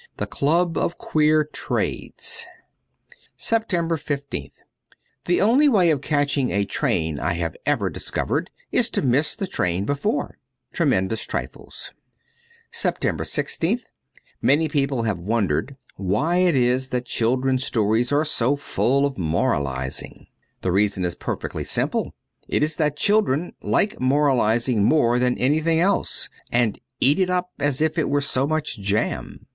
[0.16, 2.48] 'The Club of Queer Trades.'
[3.36, 4.52] 287 SEPTEMBER 15th
[5.26, 9.46] THE only way of catching a train I have ever discovered is to miss the
[9.46, 10.38] train before.'
[10.72, 11.92] Tremendous Trifles.'
[12.72, 13.84] zHii SEPTEMBER i6th
[14.42, 19.16] M ANY people have wondered why it is that children's stories are so full of
[19.16, 20.26] moralizing.
[20.62, 22.12] The reason is perfectly simple:
[22.48, 27.80] it is that children like moralizing more than anything else, and eat it up as
[27.80, 29.46] if it were so much jam.